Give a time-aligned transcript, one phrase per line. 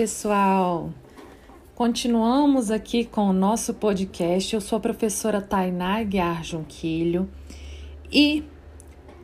[0.00, 0.88] Pessoal!
[1.74, 4.54] Continuamos aqui com o nosso podcast.
[4.54, 7.28] Eu sou a professora Tainá Guiar Junquilho
[8.10, 8.42] e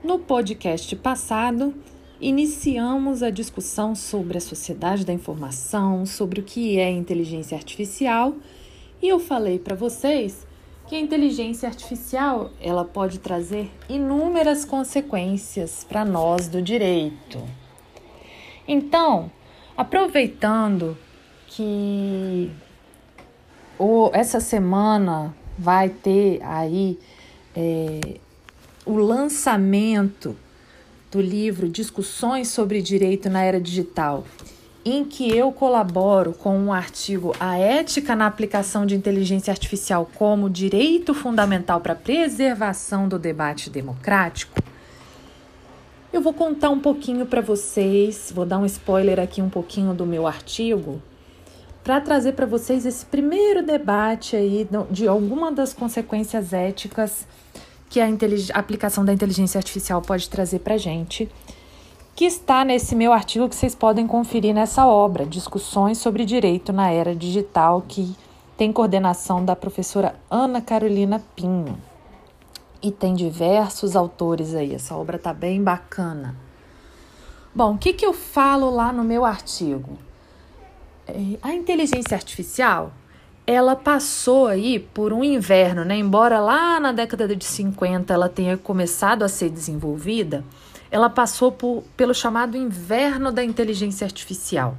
[0.05, 1.75] no podcast passado
[2.21, 8.35] iniciamos a discussão sobre a sociedade da informação, sobre o que é inteligência artificial
[9.01, 10.47] e eu falei para vocês
[10.87, 17.43] que a inteligência artificial ela pode trazer inúmeras consequências para nós do direito.
[18.69, 19.31] Então,
[19.77, 20.97] aproveitando
[21.47, 22.51] que
[23.79, 26.99] o, essa semana vai ter aí
[27.55, 28.19] é,
[28.85, 30.37] o lançamento
[31.11, 34.25] do livro Discussões sobre Direito na Era Digital
[34.89, 40.49] em que eu colaboro com um artigo A Ética na Aplicação de Inteligência Artificial como
[40.49, 44.63] Direito Fundamental para a Preservação do Debate Democrático,
[46.17, 50.07] eu vou contar um pouquinho para vocês, vou dar um spoiler aqui um pouquinho do
[50.07, 51.01] meu artigo,
[51.85, 57.27] para trazer para vocês esse primeiro debate aí de alguma das consequências éticas
[57.91, 61.29] que a, a aplicação da inteligência artificial pode trazer para a gente
[62.17, 66.91] que está nesse meu artigo que vocês podem conferir nessa obra, Discussões sobre Direito na
[66.91, 68.17] Era Digital, que
[68.57, 71.79] tem coordenação da professora Ana Carolina Pinho.
[72.83, 76.37] E tem diversos autores aí, essa obra tá bem bacana.
[77.55, 79.99] Bom, o que, que eu falo lá no meu artigo?
[81.07, 82.93] É, a inteligência artificial,
[83.47, 85.97] ela passou aí por um inverno, né?
[85.97, 90.45] Embora lá na década de 50 ela tenha começado a ser desenvolvida,
[90.91, 94.77] ela passou por, pelo chamado inverno da inteligência artificial.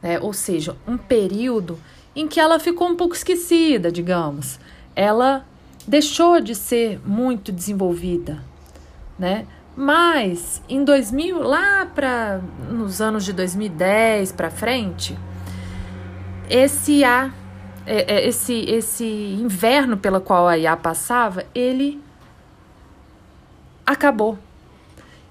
[0.00, 0.18] Né?
[0.20, 1.78] Ou seja, um período
[2.14, 4.58] em que ela ficou um pouco esquecida, digamos.
[4.94, 5.44] Ela
[5.88, 8.38] deixou de ser muito desenvolvida,
[9.18, 9.46] né?
[9.74, 12.40] Mas em 2000, lá para
[12.70, 15.16] nos anos de 2010 para frente,
[16.50, 17.32] esse a
[17.86, 22.02] é, é, esse esse inverno pela qual a IA passava, ele
[23.86, 24.38] acabou.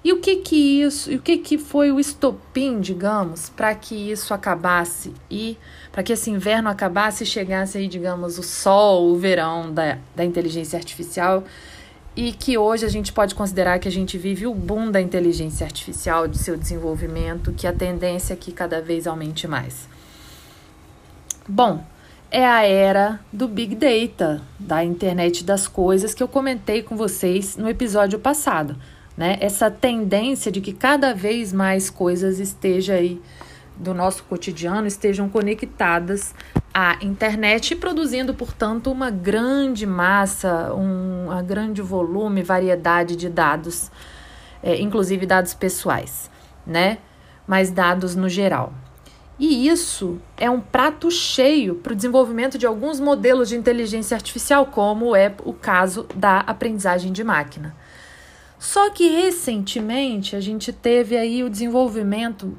[0.08, 4.32] E o que que isso, o que que foi o estopim, digamos, para que isso
[4.32, 5.54] acabasse e
[5.92, 10.24] para que esse inverno acabasse e chegasse aí, digamos, o sol, o verão da, da
[10.24, 11.44] inteligência artificial
[12.16, 15.66] e que hoje a gente pode considerar que a gente vive o boom da inteligência
[15.66, 19.86] artificial, de seu desenvolvimento, que a tendência é que cada vez aumente mais.
[21.46, 21.84] Bom,
[22.30, 27.58] é a era do Big Data, da internet das coisas que eu comentei com vocês
[27.58, 28.74] no episódio passado
[29.18, 29.36] né?
[29.40, 33.20] Essa tendência de que cada vez mais coisas estejam aí
[33.76, 36.32] do nosso cotidiano estejam conectadas
[36.72, 43.90] à internet, produzindo, portanto, uma grande massa, um grande volume, variedade de dados,
[44.62, 46.30] é, inclusive dados pessoais,
[46.64, 46.98] né?
[47.44, 48.72] Mas dados no geral.
[49.36, 54.66] E isso é um prato cheio para o desenvolvimento de alguns modelos de inteligência artificial,
[54.66, 57.74] como é o caso da aprendizagem de máquina.
[58.58, 62.56] Só que recentemente a gente teve aí o desenvolvimento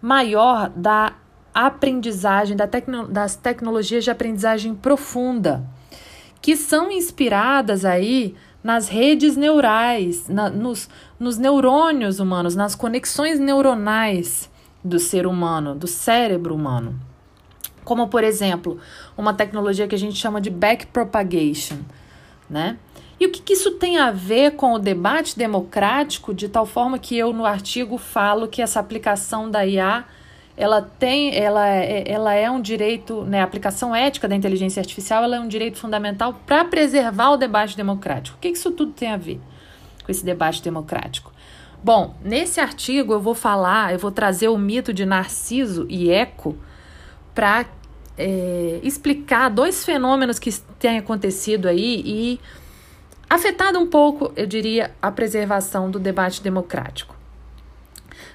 [0.00, 1.14] maior da
[1.54, 5.64] aprendizagem, da tecno, das tecnologias de aprendizagem profunda,
[6.40, 8.34] que são inspiradas aí
[8.64, 10.88] nas redes neurais, na, nos,
[11.18, 14.50] nos neurônios humanos, nas conexões neuronais
[14.82, 16.98] do ser humano, do cérebro humano.
[17.84, 18.78] Como, por exemplo,
[19.16, 21.78] uma tecnologia que a gente chama de backpropagation,
[22.48, 22.78] né?
[23.20, 26.98] E o que, que, isso tem a ver com o debate democrático, de tal forma
[26.98, 30.04] que eu no artigo falo que essa aplicação da IA
[30.56, 35.24] ela tem, ela é, ela é um direito, né, a aplicação ética da inteligência artificial,
[35.24, 38.36] ela é um direito fundamental para preservar o debate democrático.
[38.36, 39.40] O que, que isso tudo tem a ver
[40.04, 41.32] com esse debate democrático?
[41.82, 46.56] Bom, nesse artigo eu vou falar, eu vou trazer o mito de Narciso e Eco
[47.34, 47.64] para
[48.16, 52.40] é, explicar dois fenômenos que têm acontecido aí e
[53.34, 57.16] afetado um pouco, eu diria, a preservação do debate democrático.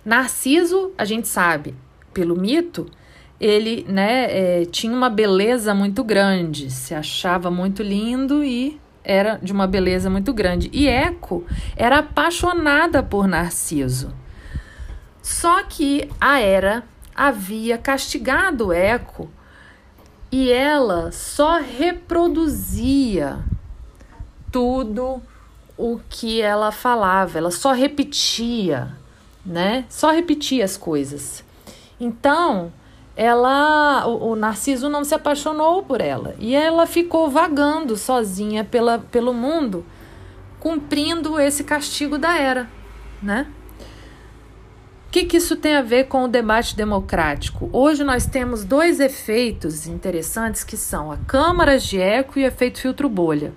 [0.03, 1.75] Narciso, a gente sabe,
[2.13, 2.87] pelo mito,
[3.39, 4.25] ele né,
[4.61, 10.09] é, tinha uma beleza muito grande, se achava muito lindo e era de uma beleza
[10.09, 10.67] muito grande.
[10.73, 11.45] E Eco
[11.75, 14.11] era apaixonada por Narciso.
[15.21, 16.83] Só que a Era
[17.15, 19.29] havia castigado Eco
[20.31, 23.39] e ela só reproduzia
[24.57, 25.21] tudo
[25.77, 28.97] o que ela falava, ela só repetia,
[29.45, 29.85] né?
[29.87, 31.43] Só repetia as coisas.
[31.99, 32.73] Então,
[33.15, 38.97] ela, o, o, Narciso não se apaixonou por ela e ela ficou vagando sozinha pela,
[38.97, 39.85] pelo mundo,
[40.59, 42.67] cumprindo esse castigo da era,
[43.21, 43.45] né?
[45.07, 47.69] O que, que isso tem a ver com o debate democrático?
[47.71, 52.81] Hoje nós temos dois efeitos interessantes que são a câmaras de eco e o efeito
[52.81, 53.53] filtro bolha.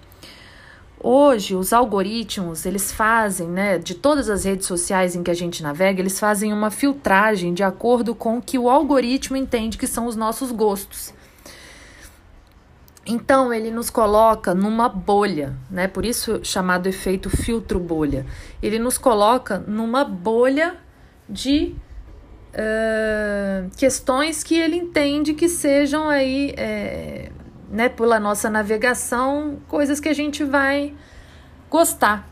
[1.03, 5.63] Hoje, os algoritmos, eles fazem, né, de todas as redes sociais em que a gente
[5.63, 10.07] navega, eles fazem uma filtragem de acordo com o que o algoritmo entende que são
[10.07, 11.15] os nossos gostos.
[13.07, 15.89] Então, ele nos coloca numa bolha, né?
[15.89, 18.27] Por isso chamado efeito filtro bolha.
[18.63, 20.77] Ele nos coloca numa bolha
[21.27, 21.75] de
[22.53, 27.31] uh, questões que ele entende que sejam aí é,
[27.71, 30.93] né, pela nossa navegação, coisas que a gente vai
[31.71, 32.29] gostar,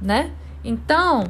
[0.00, 0.30] né?
[0.64, 1.24] Então,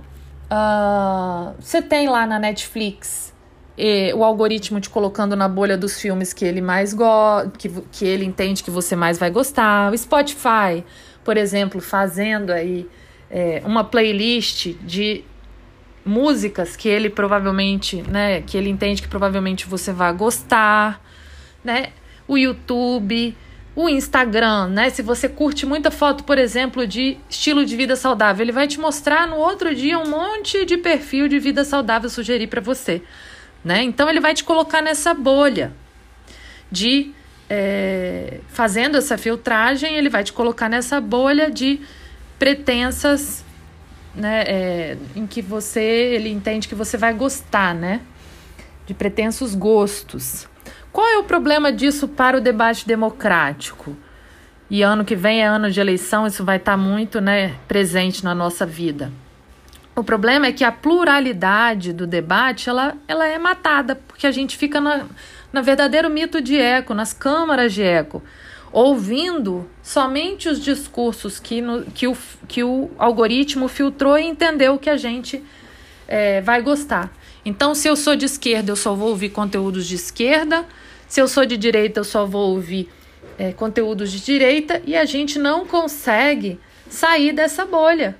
[0.50, 3.34] uh, você tem lá na Netflix
[3.76, 8.05] e, o algoritmo te colocando na bolha dos filmes que ele mais gosta, que, que
[8.05, 9.93] ele entende que você mais vai gostar.
[9.93, 10.84] O Spotify,
[11.25, 12.88] por exemplo, fazendo aí
[13.31, 15.25] é, uma playlist de
[16.04, 21.02] músicas que ele provavelmente, né, que ele entende que provavelmente você vai gostar,
[21.62, 21.90] né?
[22.26, 23.37] O YouTube,
[23.80, 24.90] o Instagram, né?
[24.90, 28.80] Se você curte muita foto, por exemplo, de estilo de vida saudável, ele vai te
[28.80, 33.00] mostrar no outro dia um monte de perfil de vida saudável sugerir para você,
[33.64, 33.84] né?
[33.84, 35.72] Então ele vai te colocar nessa bolha
[36.72, 37.12] de
[37.48, 41.80] é, fazendo essa filtragem, ele vai te colocar nessa bolha de
[42.36, 43.44] pretensas,
[44.12, 44.42] né?
[44.48, 48.00] É, em que você ele entende que você vai gostar, né?
[48.86, 50.48] De pretensos gostos.
[50.93, 53.96] Qual é o problema disso para o debate democrático?
[54.70, 58.35] E ano que vem é ano de eleição, isso vai estar muito né, presente na
[58.35, 59.11] nossa vida.
[59.96, 64.56] O problema é que a pluralidade do debate ela, ela é matada, porque a gente
[64.56, 65.06] fica na,
[65.52, 68.23] na verdadeiro mito de eco, nas câmaras de eco,
[68.70, 74.90] ouvindo somente os discursos que, no, que, o, que o algoritmo filtrou e entendeu que
[74.90, 75.43] a gente
[76.08, 77.12] é, vai gostar.
[77.44, 80.66] Então, se eu sou de esquerda, eu só vou ouvir conteúdos de esquerda.
[81.06, 82.90] Se eu sou de direita, eu só vou ouvir
[83.38, 84.82] é, conteúdos de direita.
[84.87, 86.58] E a gente não consegue
[86.88, 88.16] sair dessa bolha.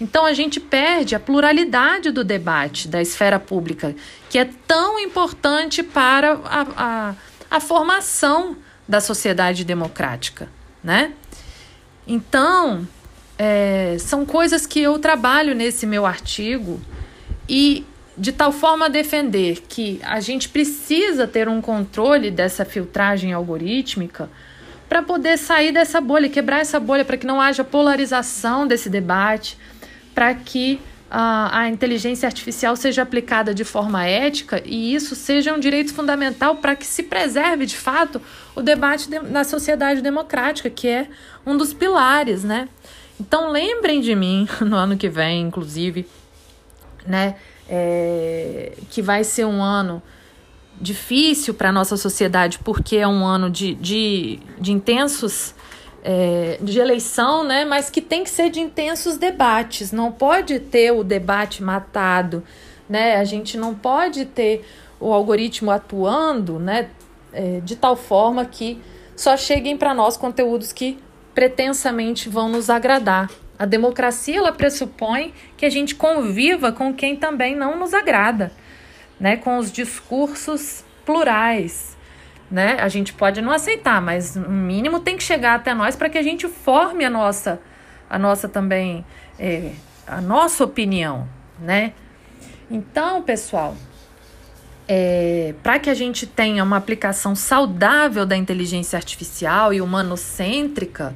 [0.00, 3.94] Então, a gente perde a pluralidade do debate da esfera pública,
[4.28, 7.14] que é tão importante para a, a,
[7.50, 8.56] a formação
[8.88, 10.48] da sociedade democrática,
[10.82, 11.12] né?
[12.06, 12.88] Então,
[13.38, 16.80] é, são coisas que eu trabalho nesse meu artigo
[17.50, 17.84] e
[18.16, 24.30] de tal forma defender que a gente precisa ter um controle dessa filtragem algorítmica
[24.88, 29.58] para poder sair dessa bolha, quebrar essa bolha, para que não haja polarização desse debate,
[30.14, 35.58] para que uh, a inteligência artificial seja aplicada de forma ética e isso seja um
[35.58, 38.22] direito fundamental para que se preserve de fato
[38.54, 41.08] o debate de, na sociedade democrática, que é
[41.44, 42.68] um dos pilares, né?
[43.18, 46.06] Então lembrem de mim no ano que vem, inclusive,
[47.06, 47.36] né?
[47.70, 50.02] é, que vai ser um ano
[50.80, 55.54] difícil para a nossa sociedade, porque é um ano de, de, de intensos.
[56.02, 57.66] É, de eleição, né?
[57.66, 59.92] Mas que tem que ser de intensos debates.
[59.92, 62.42] Não pode ter o debate matado,
[62.88, 63.16] né?
[63.16, 64.66] A gente não pode ter
[64.98, 66.88] o algoritmo atuando, né?
[67.34, 68.80] É, de tal forma que
[69.14, 70.98] só cheguem para nós conteúdos que
[71.34, 73.28] pretensamente vão nos agradar.
[73.60, 78.50] A democracia ela pressupõe que a gente conviva com quem também não nos agrada,
[79.20, 79.36] né?
[79.36, 81.94] Com os discursos plurais,
[82.50, 82.78] né?
[82.80, 86.16] A gente pode não aceitar, mas no mínimo tem que chegar até nós para que
[86.16, 87.60] a gente forme a nossa,
[88.08, 89.04] a nossa também,
[89.38, 89.72] é,
[90.06, 91.92] a nossa opinião, né?
[92.70, 93.76] Então, pessoal,
[94.88, 101.14] é, para que a gente tenha uma aplicação saudável da inteligência artificial e humanocêntrica,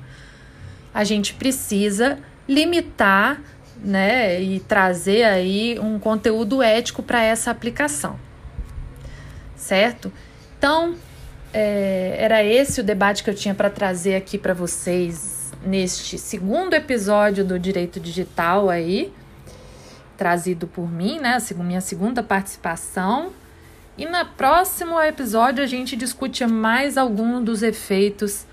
[0.93, 3.41] a gente precisa limitar
[3.77, 8.19] né, e trazer aí um conteúdo ético para essa aplicação.
[9.57, 10.13] Certo?
[10.59, 10.95] Então,
[11.53, 16.75] é, era esse o debate que eu tinha para trazer aqui para vocês neste segundo
[16.75, 19.13] episódio do Direito Digital aí,
[20.17, 21.39] trazido por mim, né?
[21.57, 23.33] Minha segunda participação.
[23.97, 28.45] E no próximo episódio a gente discute mais algum dos efeitos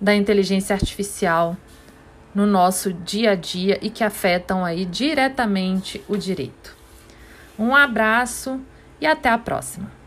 [0.00, 1.56] da inteligência artificial
[2.34, 6.76] no nosso dia a dia e que afetam aí diretamente o direito.
[7.58, 8.60] Um abraço
[9.00, 10.01] e até a próxima.